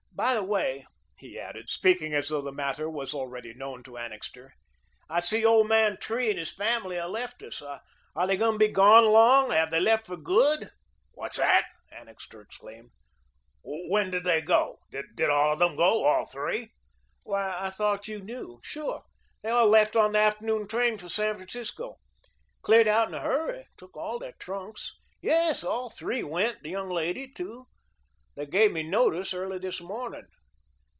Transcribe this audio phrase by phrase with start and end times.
[0.13, 0.85] By the way,"
[1.17, 4.53] he added, speaking as though the matter was already known to Annixter,
[5.09, 7.59] "I see old man Tree and his family have left us.
[7.63, 9.49] Are they going to be gone long?
[9.49, 10.69] Have they left for good?"
[11.15, 12.91] "What's that?" Annixter exclaimed.
[13.63, 14.81] "When did they go?
[14.91, 16.69] Did all of them go, all three?"
[17.23, 18.59] "Why, I thought you knew.
[18.61, 19.03] Sure,
[19.41, 21.97] they all left on the afternoon train for San Francisco.
[22.61, 24.93] Cleared out in a hurry took all their trunks.
[25.19, 27.65] Yes, all three went the young lady, too.
[28.33, 30.25] They gave me notice early this morning.